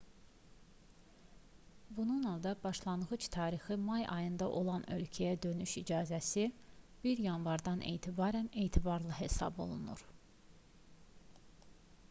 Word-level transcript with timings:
bununla 1.97 2.31
da 2.43 2.55
başlanğıc 2.63 3.27
tarixi 3.35 3.75
may 3.89 4.07
ayında 4.13 4.47
olan 4.61 4.87
ölkəyə 4.95 5.33
dönüş 5.43 5.75
icazəsi 5.81 6.45
1 7.03 7.21
yanvardan 7.25 7.83
etibarən 7.91 8.49
etibarlı 8.63 9.13
hesab 9.19 9.61
olunur 9.67 10.05